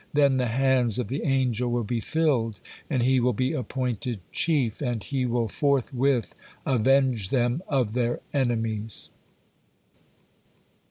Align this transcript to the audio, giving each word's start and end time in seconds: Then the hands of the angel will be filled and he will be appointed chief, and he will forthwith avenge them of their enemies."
Then 0.13 0.37
the 0.37 0.47
hands 0.47 0.97
of 0.97 1.09
the 1.09 1.21
angel 1.27 1.69
will 1.69 1.83
be 1.83 1.99
filled 1.99 2.59
and 2.89 3.03
he 3.03 3.19
will 3.19 3.33
be 3.33 3.53
appointed 3.53 4.19
chief, 4.31 4.81
and 4.81 5.03
he 5.03 5.27
will 5.27 5.47
forthwith 5.47 6.33
avenge 6.65 7.29
them 7.29 7.61
of 7.69 7.93
their 7.93 8.19
enemies." 8.33 9.11